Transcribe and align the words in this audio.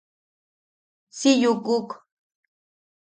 Si 1.17 1.31
yukuk. 1.41 1.89